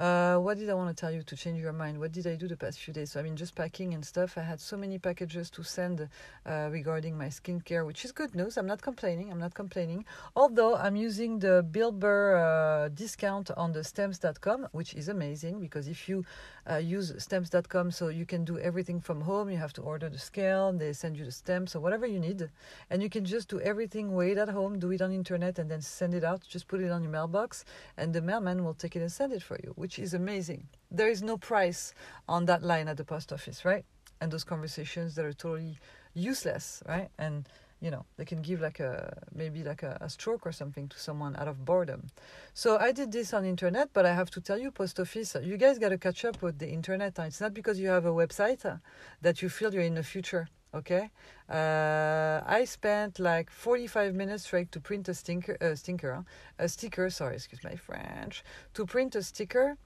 Uh, 0.00 0.38
what 0.38 0.56
did 0.56 0.70
I 0.70 0.72
want 0.72 0.88
to 0.88 0.98
tell 0.98 1.12
you 1.12 1.22
to 1.22 1.36
change 1.36 1.60
your 1.60 1.74
mind? 1.74 2.00
What 2.00 2.10
did 2.10 2.26
I 2.26 2.34
do 2.34 2.48
the 2.48 2.56
past 2.56 2.78
few 2.78 2.94
days? 2.94 3.12
So, 3.12 3.20
I 3.20 3.22
mean, 3.22 3.36
just 3.36 3.54
packing 3.54 3.92
and 3.92 4.02
stuff. 4.02 4.38
I 4.38 4.40
had 4.40 4.58
so 4.58 4.74
many 4.74 4.98
packages 4.98 5.50
to 5.50 5.62
send 5.62 6.08
uh, 6.46 6.68
regarding 6.72 7.18
my 7.18 7.26
skincare, 7.26 7.84
which 7.84 8.06
is 8.06 8.10
good 8.10 8.34
news. 8.34 8.56
I'm 8.56 8.66
not 8.66 8.80
complaining. 8.80 9.30
I'm 9.30 9.38
not 9.38 9.52
complaining. 9.52 10.06
Although 10.34 10.74
I'm 10.74 10.96
using 10.96 11.38
the 11.38 11.62
Bill 11.70 11.92
Burr 11.92 12.36
uh, 12.36 12.88
discount 12.88 13.50
on 13.58 13.72
the 13.72 13.84
stamps.com, 13.84 14.68
which 14.72 14.94
is 14.94 15.10
amazing 15.10 15.60
because 15.60 15.86
if 15.86 16.08
you 16.08 16.24
uh, 16.70 16.76
use 16.76 17.12
stamps.com, 17.18 17.90
so 17.90 18.08
you 18.08 18.24
can 18.24 18.42
do 18.42 18.58
everything 18.58 19.02
from 19.02 19.20
home, 19.20 19.50
you 19.50 19.58
have 19.58 19.74
to 19.74 19.82
order 19.82 20.08
the 20.08 20.18
scale, 20.18 20.72
they 20.72 20.94
send 20.94 21.18
you 21.18 21.26
the 21.26 21.32
stems 21.32 21.76
or 21.76 21.80
whatever 21.80 22.06
you 22.06 22.20
need, 22.20 22.48
and 22.88 23.02
you 23.02 23.10
can 23.10 23.26
just 23.26 23.50
do 23.50 23.60
everything, 23.60 24.14
wait 24.14 24.38
at 24.38 24.48
home, 24.48 24.78
do 24.78 24.92
it 24.92 25.02
on 25.02 25.12
internet, 25.12 25.58
and 25.58 25.70
then 25.70 25.82
send 25.82 26.14
it 26.14 26.24
out. 26.24 26.40
Just 26.48 26.68
put 26.68 26.80
it 26.80 26.90
on 26.90 27.02
your 27.02 27.12
mailbox, 27.12 27.66
and 27.98 28.14
the 28.14 28.22
mailman 28.22 28.64
will 28.64 28.72
take 28.72 28.96
it 28.96 29.00
and 29.00 29.12
send 29.12 29.34
it 29.34 29.42
for 29.42 29.58
you, 29.62 29.74
which 29.76 29.89
is 29.98 30.14
amazing. 30.14 30.68
There 30.90 31.08
is 31.08 31.22
no 31.22 31.36
price 31.36 31.94
on 32.28 32.46
that 32.46 32.62
line 32.62 32.88
at 32.88 32.96
the 32.96 33.04
post 33.04 33.32
office, 33.32 33.64
right? 33.64 33.84
And 34.20 34.30
those 34.30 34.44
conversations 34.44 35.14
that 35.14 35.24
are 35.24 35.32
totally 35.32 35.78
useless, 36.14 36.82
right? 36.86 37.08
And 37.18 37.48
you 37.80 37.90
know 37.90 38.04
they 38.16 38.24
can 38.24 38.42
give 38.42 38.60
like 38.60 38.78
a 38.78 39.16
maybe 39.34 39.62
like 39.64 39.82
a, 39.82 39.96
a, 40.00 40.10
stroke 40.10 40.46
or 40.46 40.52
something 40.52 40.86
to 40.88 40.98
someone 40.98 41.34
out 41.36 41.48
of 41.48 41.64
boredom 41.64 42.08
so 42.52 42.76
i 42.78 42.92
did 42.92 43.10
this 43.10 43.32
on 43.32 43.44
internet 43.44 43.88
but 43.92 44.04
i 44.04 44.12
have 44.12 44.30
to 44.30 44.40
tell 44.40 44.58
you 44.58 44.70
post 44.70 45.00
office 45.00 45.34
you 45.42 45.56
guys 45.56 45.78
got 45.78 45.88
to 45.88 45.98
catch 45.98 46.24
up 46.24 46.42
with 46.42 46.58
the 46.58 46.68
internet 46.68 47.18
it's 47.18 47.40
not 47.40 47.54
because 47.54 47.80
you 47.80 47.88
have 47.88 48.04
a 48.04 48.12
website 48.12 48.64
uh, 48.66 48.76
that 49.22 49.40
you 49.40 49.48
feel 49.48 49.72
you're 49.72 49.82
in 49.82 49.94
the 49.94 50.02
future 50.02 50.48
okay? 50.74 51.10
Uh, 51.48 52.40
i 52.46 52.64
spent 52.64 53.18
like 53.18 53.50
45 53.50 54.14
minutes 54.14 54.44
straight 54.44 54.70
to 54.72 54.80
print 54.80 55.08
a 55.08 55.14
stinker 55.14 55.56
uh, 55.60 55.74
stinker 55.74 56.24
a 56.58 56.68
sticker 56.68 57.10
sorry 57.10 57.34
excuse 57.34 57.64
my 57.64 57.76
french. 57.76 58.44
To 58.74 58.86
print 58.86 59.14
a 59.16 59.22
sticker 59.22 59.76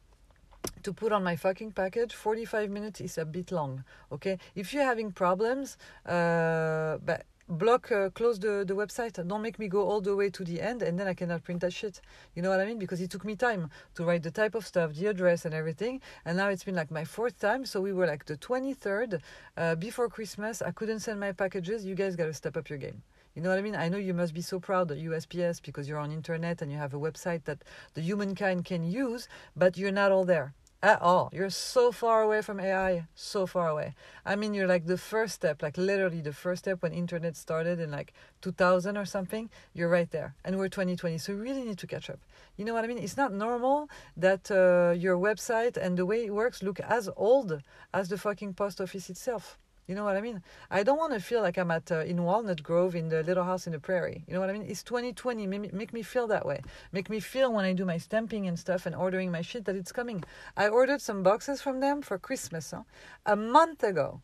to 0.82 0.92
put 0.92 1.12
on 1.12 1.22
my 1.22 1.36
fucking 1.36 1.72
package 1.72 2.14
45 2.14 2.70
minutes 2.70 3.00
is 3.00 3.18
a 3.18 3.24
bit 3.24 3.52
long 3.52 3.84
okay? 4.12 4.38
If 4.54 4.72
you're 4.74 4.84
having 4.84 5.12
problems 5.12 5.76
uh, 6.06 6.98
but 7.04 7.24
block 7.48 7.92
uh, 7.92 8.08
close 8.10 8.38
the, 8.38 8.64
the 8.66 8.74
website 8.74 9.14
don't 9.28 9.42
make 9.42 9.58
me 9.58 9.68
go 9.68 9.86
all 9.86 10.00
the 10.00 10.16
way 10.16 10.30
to 10.30 10.44
the 10.44 10.60
end 10.60 10.82
and 10.82 10.98
then 10.98 11.06
i 11.06 11.14
cannot 11.14 11.44
print 11.44 11.60
that 11.60 11.72
shit. 11.72 12.00
You 12.34 12.42
know 12.42 12.50
what 12.50 12.60
i 12.60 12.64
mean? 12.64 12.78
Because 12.78 13.00
it 13.00 13.10
took 13.10 13.24
me 13.24 13.36
time 13.36 13.70
to 13.96 14.04
write 14.04 14.22
the 14.22 14.30
type 14.30 14.54
of 14.54 14.66
stuff 14.66 14.94
the 14.94 15.06
address 15.06 15.44
and 15.44 15.54
everything. 15.54 16.00
And 16.24 16.36
now 16.36 16.48
it's 16.48 16.64
been 16.64 16.74
like 16.74 16.90
my 16.90 17.04
fourth 17.04 17.38
time. 17.38 17.66
So 17.66 17.80
we 17.80 17.92
were 17.92 18.06
like 18.06 18.24
the 18.24 18.36
23rd 18.36 19.20
uh, 19.56 19.74
before 19.74 20.08
christmas. 20.08 20.62
I 20.62 20.70
couldn't 20.70 21.00
send 21.00 21.20
my 21.20 21.32
packages. 21.32 21.84
You 21.84 21.94
guys 21.94 22.16
got 22.16 22.26
to 22.26 22.34
step 22.34 22.56
up 22.56 22.68
your 22.70 22.78
game. 22.78 23.02
You 23.34 23.42
know 23.42 23.50
what 23.50 23.58
I 23.58 23.62
mean? 23.62 23.74
I 23.74 23.88
know 23.88 23.98
you 23.98 24.14
must 24.14 24.32
be 24.32 24.42
so 24.42 24.60
proud 24.60 24.90
of 24.90 24.96
USPS 24.96 25.60
because 25.60 25.88
you're 25.88 25.98
on 25.98 26.12
internet 26.12 26.62
and 26.62 26.70
you 26.70 26.78
have 26.78 26.94
a 26.94 26.98
website 26.98 27.44
that 27.44 27.64
the 27.94 28.00
humankind 28.00 28.64
can 28.64 28.84
use, 28.84 29.28
but 29.56 29.76
you're 29.76 29.90
not 29.90 30.12
all 30.12 30.24
there 30.24 30.54
at 30.84 31.00
all. 31.00 31.30
You're 31.32 31.48
so 31.48 31.90
far 31.90 32.20
away 32.20 32.42
from 32.42 32.60
AI, 32.60 33.06
so 33.14 33.46
far 33.46 33.68
away. 33.68 33.94
I 34.26 34.36
mean, 34.36 34.52
you're 34.52 34.66
like 34.66 34.84
the 34.84 34.98
first 34.98 35.34
step, 35.34 35.62
like 35.62 35.78
literally 35.78 36.20
the 36.20 36.34
first 36.34 36.64
step 36.64 36.82
when 36.82 36.92
internet 36.92 37.36
started 37.36 37.80
in 37.80 37.90
like 37.90 38.12
2000 38.42 38.98
or 38.98 39.06
something. 39.06 39.48
You're 39.72 39.88
right 39.88 40.10
there, 40.10 40.34
and 40.44 40.58
we're 40.58 40.68
2020, 40.68 41.16
so 41.16 41.32
you 41.32 41.38
really 41.38 41.64
need 41.64 41.78
to 41.78 41.86
catch 41.86 42.10
up. 42.10 42.20
You 42.58 42.66
know 42.66 42.74
what 42.74 42.84
I 42.84 42.86
mean? 42.86 42.98
It's 42.98 43.16
not 43.16 43.32
normal 43.32 43.88
that 44.14 44.50
uh, 44.50 44.92
your 44.92 45.16
website 45.16 45.78
and 45.78 45.96
the 45.96 46.04
way 46.04 46.26
it 46.26 46.34
works 46.34 46.62
look 46.62 46.78
as 46.80 47.08
old 47.16 47.62
as 47.94 48.10
the 48.10 48.18
fucking 48.18 48.52
post 48.52 48.78
office 48.78 49.08
itself. 49.08 49.58
You 49.86 49.94
know 49.94 50.04
what 50.04 50.16
I 50.16 50.22
mean? 50.22 50.42
I 50.70 50.82
don't 50.82 50.96
want 50.96 51.12
to 51.12 51.20
feel 51.20 51.42
like 51.42 51.58
I'm 51.58 51.70
at 51.70 51.92
uh, 51.92 52.00
in 52.00 52.24
Walnut 52.24 52.62
Grove 52.62 52.94
in 52.94 53.10
the 53.10 53.22
little 53.22 53.44
house 53.44 53.66
in 53.66 53.74
the 53.74 53.78
prairie. 53.78 54.24
You 54.26 54.32
know 54.32 54.40
what 54.40 54.48
I 54.48 54.54
mean? 54.54 54.64
It's 54.66 54.82
2020. 54.82 55.46
Make, 55.46 55.92
me 55.92 56.02
feel 56.02 56.26
that 56.28 56.46
way. 56.46 56.62
Make 56.92 57.10
me 57.10 57.20
feel 57.20 57.52
when 57.52 57.66
I 57.66 57.74
do 57.74 57.84
my 57.84 57.98
stamping 57.98 58.48
and 58.48 58.58
stuff 58.58 58.86
and 58.86 58.94
ordering 58.94 59.30
my 59.30 59.42
shit 59.42 59.66
that 59.66 59.76
it's 59.76 59.92
coming. 59.92 60.24
I 60.56 60.68
ordered 60.68 61.02
some 61.02 61.22
boxes 61.22 61.60
from 61.60 61.80
them 61.80 62.00
for 62.00 62.18
Christmas 62.18 62.70
huh? 62.70 62.84
a 63.26 63.36
month 63.36 63.82
ago. 63.82 64.22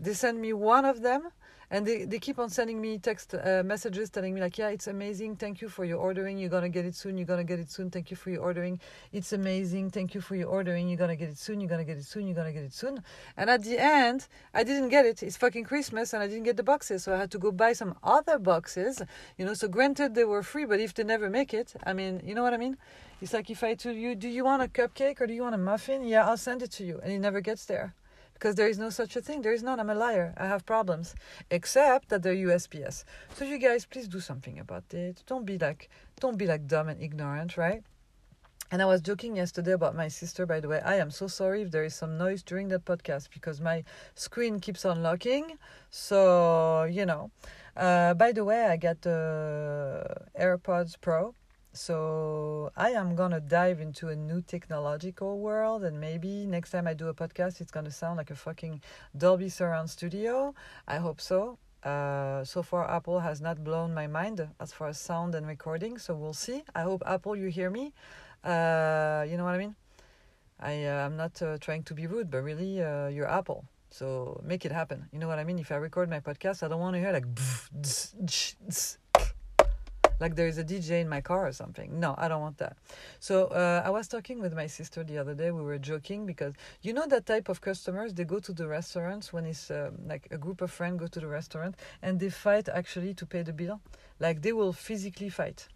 They 0.00 0.14
sent 0.14 0.38
me 0.38 0.54
one 0.54 0.86
of 0.86 1.02
them 1.02 1.28
and 1.74 1.84
they, 1.84 2.04
they 2.04 2.20
keep 2.20 2.38
on 2.38 2.48
sending 2.50 2.80
me 2.80 2.98
text 2.98 3.34
uh, 3.34 3.62
messages 3.64 4.08
telling 4.08 4.32
me 4.32 4.40
like 4.40 4.56
yeah 4.58 4.68
it's 4.68 4.86
amazing. 4.86 5.34
Thank 5.34 5.60
you 5.60 5.68
for 5.68 5.84
your 5.84 5.98
ordering. 5.98 6.38
You're 6.38 6.54
gonna 6.56 6.68
get 6.68 6.84
it 6.84 6.94
soon. 6.94 7.18
You're 7.18 7.26
gonna 7.26 7.50
get 7.52 7.58
it 7.58 7.68
soon. 7.68 7.90
Thank 7.90 8.12
you 8.12 8.16
for 8.16 8.30
your 8.30 8.42
ordering. 8.42 8.78
It's 9.12 9.32
amazing. 9.32 9.90
Thank 9.90 10.14
you 10.14 10.20
for 10.20 10.36
your 10.36 10.48
ordering. 10.48 10.88
You're 10.88 11.02
gonna 11.04 11.16
get 11.16 11.30
it 11.30 11.36
soon. 11.36 11.58
You're 11.60 11.68
gonna 11.68 11.82
get 11.92 11.96
it 11.96 12.04
soon. 12.04 12.28
You're 12.28 12.36
gonna 12.36 12.52
get 12.52 12.62
it 12.62 12.72
soon. 12.72 13.02
And 13.36 13.50
at 13.50 13.64
the 13.64 13.76
end 13.76 14.28
i 14.54 14.62
didn't 14.62 14.90
get 14.90 15.04
it. 15.04 15.20
It's 15.24 15.36
fucking 15.36 15.64
christmas 15.64 16.12
and 16.12 16.22
i 16.22 16.28
didn't 16.28 16.44
get 16.44 16.56
the 16.56 16.62
boxes. 16.62 17.02
So 17.02 17.12
i 17.12 17.18
had 17.18 17.32
to 17.32 17.38
go 17.38 17.50
buy 17.50 17.72
some 17.72 17.96
other 18.04 18.38
boxes 18.38 19.02
you 19.36 19.44
know. 19.44 19.54
So 19.54 19.66
granted 19.66 20.14
they 20.14 20.24
were 20.24 20.44
free 20.44 20.66
but 20.66 20.78
if 20.78 20.94
they 20.94 21.02
never 21.02 21.28
make 21.28 21.52
it 21.52 21.74
i 21.84 21.92
mean 21.92 22.22
you 22.24 22.36
know 22.36 22.44
what 22.44 22.54
i 22.54 22.56
mean? 22.56 22.76
It's 23.20 23.32
like 23.32 23.50
if 23.50 23.64
i 23.64 23.74
told 23.74 23.96
you 23.96 24.14
do 24.14 24.28
you 24.28 24.44
want 24.44 24.62
a 24.62 24.68
cupcake 24.68 25.20
or 25.20 25.26
do 25.26 25.34
you 25.34 25.42
want 25.42 25.56
a 25.56 25.64
muffin? 25.70 26.04
Yeah 26.04 26.24
i'll 26.28 26.36
send 26.48 26.62
it 26.62 26.70
to 26.78 26.84
you. 26.84 27.00
And 27.02 27.12
it 27.12 27.18
never 27.18 27.40
gets 27.40 27.64
there 27.64 27.94
because 28.34 28.54
there 28.56 28.68
is 28.68 28.78
no 28.78 28.90
such 28.90 29.16
a 29.16 29.20
thing. 29.20 29.42
There 29.42 29.52
is 29.52 29.62
none. 29.62 29.80
I'm 29.80 29.90
a 29.90 29.94
liar. 29.94 30.34
I 30.36 30.46
have 30.46 30.66
problems, 30.66 31.14
except 31.50 32.10
that 32.10 32.22
they're 32.22 32.34
USPS. 32.34 33.04
So 33.34 33.44
you 33.44 33.58
guys, 33.58 33.86
please 33.86 34.06
do 34.06 34.20
something 34.20 34.58
about 34.58 34.92
it. 34.92 35.22
Don't 35.26 35.46
be 35.46 35.58
like, 35.58 35.88
don't 36.20 36.36
be 36.36 36.46
like 36.46 36.66
dumb 36.66 36.88
and 36.88 37.00
ignorant, 37.00 37.56
right? 37.56 37.82
And 38.70 38.82
I 38.82 38.86
was 38.86 39.00
joking 39.00 39.36
yesterday 39.36 39.72
about 39.72 39.94
my 39.94 40.08
sister, 40.08 40.46
by 40.46 40.58
the 40.58 40.68
way. 40.68 40.80
I 40.80 40.96
am 40.96 41.10
so 41.10 41.26
sorry 41.26 41.62
if 41.62 41.70
there 41.70 41.84
is 41.84 41.94
some 41.94 42.18
noise 42.18 42.42
during 42.42 42.68
that 42.68 42.84
podcast 42.84 43.28
because 43.32 43.60
my 43.60 43.84
screen 44.14 44.58
keeps 44.58 44.84
on 44.84 45.02
locking. 45.02 45.58
So, 45.90 46.84
you 46.84 47.06
know. 47.06 47.30
Uh, 47.76 48.14
by 48.14 48.32
the 48.32 48.44
way, 48.44 48.66
I 48.66 48.76
got 48.76 49.02
the 49.02 50.04
AirPods 50.38 50.96
Pro. 51.00 51.34
So 51.74 52.70
I 52.76 52.90
am 52.90 53.16
gonna 53.16 53.40
dive 53.40 53.80
into 53.80 54.08
a 54.08 54.14
new 54.14 54.40
technological 54.42 55.40
world, 55.40 55.82
and 55.82 56.00
maybe 56.00 56.46
next 56.46 56.70
time 56.70 56.86
I 56.86 56.94
do 56.94 57.08
a 57.08 57.14
podcast, 57.14 57.60
it's 57.60 57.72
gonna 57.72 57.90
sound 57.90 58.16
like 58.16 58.30
a 58.30 58.36
fucking 58.36 58.80
Dolby 59.16 59.48
Surround 59.48 59.90
studio. 59.90 60.54
I 60.86 60.98
hope 60.98 61.20
so. 61.20 61.58
Uh, 61.82 62.44
so 62.44 62.62
far, 62.62 62.88
Apple 62.88 63.18
has 63.18 63.40
not 63.40 63.64
blown 63.64 63.92
my 63.92 64.06
mind 64.06 64.48
as 64.60 64.72
far 64.72 64.86
as 64.86 65.00
sound 65.00 65.34
and 65.34 65.48
recording, 65.48 65.98
so 65.98 66.14
we'll 66.14 66.32
see. 66.32 66.62
I 66.76 66.82
hope 66.82 67.02
Apple, 67.04 67.34
you 67.34 67.48
hear 67.48 67.70
me. 67.70 67.92
Uh, 68.44 69.26
you 69.28 69.36
know 69.36 69.44
what 69.44 69.54
I 69.54 69.58
mean? 69.58 69.74
I 70.60 70.84
uh, 70.84 71.06
I'm 71.06 71.16
not 71.16 71.42
uh, 71.42 71.58
trying 71.58 71.82
to 71.84 71.94
be 71.94 72.06
rude, 72.06 72.30
but 72.30 72.42
really, 72.44 72.80
uh, 72.80 73.08
you're 73.08 73.28
Apple. 73.28 73.64
So 73.90 74.40
make 74.44 74.64
it 74.64 74.70
happen. 74.70 75.08
You 75.12 75.18
know 75.18 75.26
what 75.26 75.40
I 75.40 75.44
mean? 75.44 75.58
If 75.58 75.72
I 75.72 75.76
record 75.76 76.08
my 76.08 76.20
podcast, 76.20 76.62
I 76.62 76.68
don't 76.68 76.80
want 76.80 76.94
to 76.94 77.00
hear 77.00 77.12
like 77.12 77.26
like 80.24 80.36
there 80.36 80.48
is 80.54 80.56
a 80.56 80.64
DJ 80.64 80.90
in 81.02 81.08
my 81.16 81.20
car 81.20 81.46
or 81.46 81.52
something. 81.52 81.88
No, 82.04 82.10
I 82.16 82.28
don't 82.28 82.40
want 82.40 82.56
that. 82.64 82.74
So 83.28 83.34
uh, 83.62 83.82
I 83.88 83.90
was 83.98 84.08
talking 84.08 84.38
with 84.44 84.54
my 84.62 84.68
sister 84.78 85.04
the 85.04 85.18
other 85.18 85.34
day. 85.34 85.50
We 85.50 85.64
were 85.70 85.78
joking 85.92 86.20
because 86.32 86.54
you 86.86 86.92
know 86.96 87.06
that 87.14 87.26
type 87.26 87.50
of 87.50 87.60
customers. 87.60 88.14
They 88.14 88.26
go 88.34 88.38
to 88.48 88.52
the 88.60 88.66
restaurants 88.66 89.26
when 89.34 89.44
it's 89.44 89.70
um, 89.70 89.92
like 90.12 90.24
a 90.30 90.38
group 90.44 90.62
of 90.62 90.70
friends 90.70 90.98
go 90.98 91.08
to 91.16 91.20
the 91.24 91.32
restaurant 91.40 91.74
and 92.04 92.12
they 92.18 92.30
fight 92.30 92.66
actually 92.80 93.12
to 93.20 93.24
pay 93.26 93.42
the 93.42 93.52
bill. 93.52 93.76
Like 94.18 94.40
they 94.40 94.54
will 94.60 94.72
physically 94.72 95.28
fight. 95.28 95.68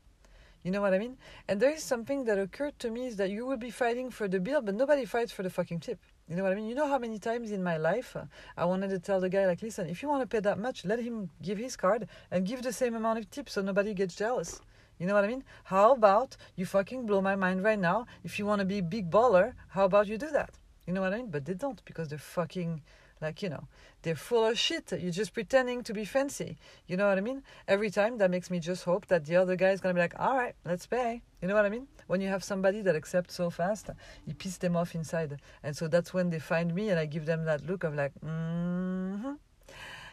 You 0.65 0.71
know 0.71 0.81
what 0.81 0.95
I 0.95 0.99
mean? 1.05 1.19
And 1.47 1.61
there 1.61 1.75
is 1.79 1.83
something 1.83 2.25
that 2.25 2.39
occurred 2.39 2.79
to 2.79 2.89
me 2.91 3.03
is 3.11 3.17
that 3.17 3.31
you 3.31 3.45
will 3.49 3.63
be 3.69 3.73
fighting 3.83 4.09
for 4.11 4.27
the 4.29 4.41
bill, 4.41 4.63
but 4.63 4.75
nobody 4.75 5.05
fights 5.05 5.33
for 5.37 5.43
the 5.43 5.51
fucking 5.51 5.81
tip. 5.81 6.01
You 6.29 6.37
know 6.37 6.43
what 6.43 6.53
I 6.53 6.57
mean? 6.57 6.69
You 6.69 6.75
know 6.75 6.87
how 6.87 6.99
many 6.99 7.19
times 7.19 7.53
in 7.53 7.63
my 7.63 7.79
life 7.79 8.15
uh, 8.15 8.25
I 8.55 8.67
wanted 8.67 8.91
to 8.91 8.99
tell 8.99 9.19
the 9.19 9.31
guy, 9.31 9.47
like, 9.47 9.63
listen, 9.63 9.89
if 9.89 10.03
you 10.03 10.11
want 10.11 10.21
to 10.21 10.27
pay 10.27 10.41
that 10.41 10.59
much, 10.59 10.85
let 10.85 11.01
him 11.01 11.31
give 11.43 11.57
his 11.57 11.75
card 11.75 12.07
and 12.31 12.47
give 12.47 12.63
the 12.63 12.73
same 12.73 12.95
amount 12.95 13.19
of 13.19 13.31
tip 13.31 13.49
so 13.49 13.63
nobody 13.63 13.95
gets 13.95 14.15
jealous. 14.15 14.61
You 14.99 15.07
know 15.07 15.15
what 15.15 15.25
I 15.25 15.29
mean? 15.29 15.45
How 15.65 15.93
about 15.93 16.37
you 16.55 16.67
fucking 16.67 17.07
blow 17.07 17.23
my 17.23 17.35
mind 17.35 17.65
right 17.65 17.79
now? 17.79 18.07
If 18.25 18.39
you 18.39 18.45
want 18.45 18.59
to 18.59 18.67
be 18.67 18.79
a 18.79 18.83
big 18.83 19.11
baller, 19.11 19.55
how 19.69 19.87
about 19.87 20.07
you 20.07 20.19
do 20.19 20.31
that? 20.33 20.51
You 20.87 20.93
know 20.93 21.01
what 21.01 21.15
I 21.15 21.19
mean? 21.19 21.31
But 21.31 21.47
they 21.47 21.55
don't 21.55 21.83
because 21.87 22.09
they're 22.09 22.19
fucking 22.19 22.83
like, 23.21 23.43
you 23.43 23.49
know, 23.49 23.65
they're 24.03 24.15
full 24.15 24.45
of 24.45 24.59
shit. 24.59 24.93
You're 24.93 25.11
just 25.11 25.35
pretending 25.35 25.83
to 25.85 25.93
be 25.93 26.05
fancy. 26.05 26.57
You 26.87 26.97
know 26.97 27.09
what 27.09 27.19
I 27.19 27.21
mean? 27.21 27.43
Every 27.67 27.91
time 27.91 28.19
that 28.19 28.31
makes 28.31 28.51
me 28.51 28.61
just 28.61 28.85
hope 28.85 29.07
that 29.07 29.25
the 29.25 29.37
other 29.37 29.57
guy 29.57 29.71
is 29.71 29.81
going 29.81 29.95
to 29.95 29.99
be 29.99 30.03
like, 30.03 30.19
all 30.19 30.37
right, 30.37 30.55
let's 30.65 30.87
pay. 30.87 31.23
You 31.43 31.49
know 31.49 31.55
what 31.55 31.67
I 31.67 31.71
mean? 31.71 31.89
When 32.07 32.21
you 32.21 32.29
have 32.29 32.43
somebody 32.43 32.81
that 32.83 32.97
accepts 32.97 33.35
so 33.35 33.51
fast, 33.51 33.91
you 34.27 34.35
piss 34.35 34.57
them 34.59 34.77
off 34.77 34.95
inside. 34.95 35.41
And 35.63 35.77
so 35.77 35.89
that's 35.89 36.15
when 36.15 36.31
they 36.31 36.39
find 36.39 36.75
me 36.75 36.91
and 36.91 36.99
I 36.99 37.07
give 37.07 37.27
them 37.27 37.45
that 37.45 37.67
look 37.67 37.85
of 37.85 37.95
like, 37.95 38.13
mm-hmm. 38.25 39.33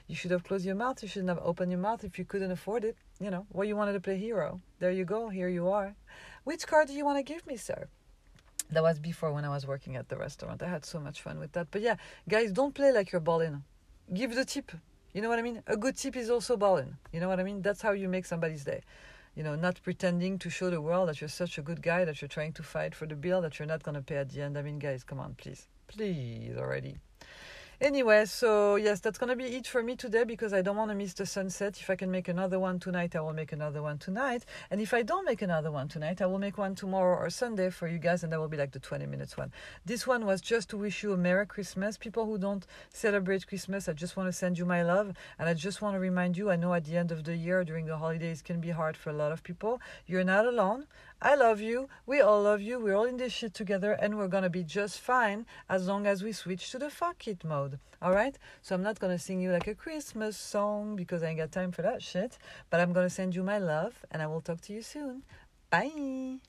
You 0.08 0.16
should 0.16 0.32
have 0.32 0.44
closed 0.44 0.66
your 0.66 0.76
mouth. 0.76 1.02
You 1.02 1.10
shouldn't 1.10 1.30
have 1.30 1.42
opened 1.42 1.72
your 1.72 1.80
mouth 1.80 2.04
if 2.04 2.20
you 2.20 2.26
couldn't 2.26 2.52
afford 2.52 2.84
it. 2.84 2.96
You 3.20 3.32
know, 3.32 3.48
well, 3.52 3.68
you 3.68 3.76
wanted 3.76 3.94
to 3.94 4.00
play 4.00 4.18
hero. 4.18 4.62
There 4.80 4.92
you 4.92 5.04
go. 5.04 5.30
Here 5.30 5.50
you 5.50 5.70
are. 5.70 5.96
Which 6.44 6.68
card 6.68 6.90
do 6.90 6.94
you 6.94 7.04
want 7.04 7.18
to 7.18 7.24
give 7.24 7.48
me, 7.48 7.58
sir? 7.58 7.88
That 8.72 8.84
was 8.84 9.00
before 9.00 9.32
when 9.32 9.46
I 9.46 9.50
was 9.50 9.66
working 9.66 9.96
at 9.96 10.10
the 10.10 10.18
restaurant. 10.18 10.64
I 10.64 10.68
had 10.68 10.86
so 10.86 11.00
much 11.00 11.22
fun 11.22 11.40
with 11.40 11.52
that. 11.54 11.68
But 11.72 11.82
yeah, 11.82 11.96
guys, 12.28 12.52
don't 12.52 12.74
play 12.74 12.92
like 12.92 13.12
you're 13.12 13.22
balling. 13.22 13.64
Give 14.14 14.34
the 14.34 14.46
tip. 14.46 14.72
You 15.14 15.22
know 15.22 15.30
what 15.30 15.40
I 15.40 15.42
mean? 15.42 15.64
A 15.68 15.78
good 15.78 15.96
tip 15.96 16.16
is 16.16 16.30
also 16.30 16.58
balling. 16.58 16.98
You 17.14 17.20
know 17.20 17.30
what 17.30 17.40
I 17.40 17.44
mean? 17.44 17.62
That's 17.62 17.82
how 17.82 17.92
you 17.92 18.10
make 18.10 18.26
somebody's 18.26 18.64
day. 18.64 18.82
You 19.36 19.44
know, 19.44 19.56
not 19.56 19.82
pretending 19.82 20.40
to 20.40 20.50
show 20.50 20.70
the 20.70 20.82
world 20.82 21.10
that 21.10 21.22
you're 21.22 21.30
such 21.30 21.58
a 21.58 21.62
good 21.62 21.82
guy, 21.82 22.06
that 22.06 22.22
you're 22.22 22.30
trying 22.30 22.54
to 22.54 22.64
fight 22.64 22.96
for 22.96 23.06
the 23.06 23.16
bill, 23.16 23.42
that 23.42 23.60
you're 23.60 23.68
not 23.68 23.84
going 23.84 23.96
to 23.96 24.02
pay 24.02 24.18
at 24.18 24.30
the 24.30 24.42
end. 24.42 24.58
I 24.58 24.62
mean, 24.62 24.80
guys, 24.80 25.04
come 25.04 25.20
on, 25.20 25.36
please. 25.36 25.68
Please 25.88 26.56
already. 26.58 26.98
Anyway, 27.82 28.24
so 28.24 28.78
yes, 28.78 29.02
that's 29.02 29.18
gonna 29.18 29.36
be 29.36 29.44
it 29.44 29.68
for 29.68 29.84
me 29.84 29.98
today 29.98 30.24
because 30.24 30.54
I 30.54 30.62
don't 30.62 30.78
want 30.78 30.92
to 30.92 30.96
miss 30.96 31.14
the 31.14 31.26
sunset. 31.26 31.78
If 31.78 31.90
I 31.90 31.98
can 31.98 32.10
make 32.10 32.30
another 32.30 32.58
one 32.58 32.80
tonight, 32.80 33.18
I 33.18 33.20
will 33.20 33.34
make 33.34 33.52
another 33.52 33.82
one 33.82 33.98
tonight. 33.98 34.46
And 34.72 34.80
if 34.80 34.94
I 34.94 35.02
don't 35.02 35.26
make 35.26 35.42
another 35.42 35.72
one 35.72 35.90
tonight, 35.90 36.22
I 36.22 36.26
will 36.26 36.40
make 36.40 36.58
one 36.58 36.76
tomorrow 36.76 37.18
or 37.18 37.30
Sunday 37.30 37.70
for 37.70 37.90
you 37.90 37.98
guys, 37.98 38.24
and 38.24 38.32
that 38.32 38.40
will 38.40 38.48
be 38.48 38.56
like 38.56 38.72
the 38.72 38.80
20 38.80 39.06
minutes 39.08 39.36
one. 39.36 39.52
This 39.86 40.08
one 40.08 40.26
was 40.26 40.40
just 40.40 40.70
to 40.70 40.78
wish 40.78 41.04
you 41.04 41.12
a 41.12 41.18
Merry 41.18 41.46
Christmas. 41.46 41.98
People 41.98 42.26
who 42.26 42.38
don't 42.38 42.66
celebrate 42.94 43.46
Christmas, 43.46 43.90
I 43.90 43.94
just 43.94 44.16
want 44.16 44.30
to 44.30 44.34
send 44.34 44.58
you 44.58 44.66
my 44.66 44.82
love, 44.82 45.14
and 45.38 45.50
I 45.50 45.54
just 45.54 45.82
want 45.82 45.96
to 45.96 46.00
remind 46.00 46.38
you. 46.38 46.50
I 46.50 46.56
know 46.56 46.74
at 46.74 46.86
the 46.86 46.96
end 46.96 47.12
of 47.12 47.26
the 47.26 47.36
year, 47.36 47.66
during 47.66 47.88
the 47.88 47.98
holidays, 47.98 48.42
can 48.42 48.62
be 48.62 48.70
hard 48.70 48.96
for 48.96 49.10
a 49.10 49.14
lot 49.14 49.34
of 49.34 49.44
people. 49.44 49.82
You're 50.08 50.24
not 50.24 50.46
alone. 50.46 50.88
I 51.22 51.36
love 51.36 51.62
you. 51.62 51.90
We 52.06 52.22
all 52.22 52.44
love 52.44 52.62
you. 52.62 52.80
We're 52.80 52.96
all 52.96 53.06
in 53.06 53.18
this 53.18 53.34
shit 53.34 53.54
together 53.54 53.94
and 53.94 54.18
we're 54.18 54.28
gonna 54.28 54.50
be 54.50 54.64
just 54.64 55.00
fine 55.00 55.46
as 55.70 55.88
long 55.88 56.06
as 56.06 56.24
we 56.24 56.32
switch 56.32 56.72
to 56.72 56.80
the 56.80 56.90
fuck 56.90 57.28
it 57.28 57.44
mode. 57.44 57.80
Alright? 58.04 58.38
So 58.62 58.76
I'm 58.76 58.84
not 58.84 59.00
gonna 59.00 59.20
sing 59.20 59.42
you 59.42 59.52
like 59.52 59.68
a 59.68 59.76
Christmas 59.76 60.38
song 60.38 60.96
because 60.96 61.24
I 61.24 61.28
ain't 61.28 61.40
got 61.40 61.52
time 61.52 61.72
for 61.72 61.82
that 61.82 62.04
shit. 62.04 62.38
But 62.70 62.80
I'm 62.80 62.94
gonna 62.94 63.10
send 63.10 63.36
you 63.36 63.44
my 63.44 63.58
love 63.58 64.06
and 64.12 64.22
I 64.22 64.28
will 64.28 64.42
talk 64.42 64.62
to 64.62 64.74
you 64.74 64.82
soon. 64.82 65.24
Bye. 65.70 66.40